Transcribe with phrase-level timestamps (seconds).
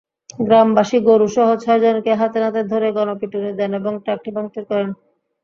[0.39, 4.89] গ্রামবাসী গরুসহ ছয়জনকে হাতেনাতে ধরে গণপিটুনি দেন এবং ট্রাকটি ভাঙচুর করেন।